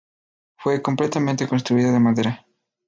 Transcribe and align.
Fue 0.57 0.81
completamente 0.81 1.47
construida 1.47 1.91
de 1.91 1.99
madera. 1.99 2.47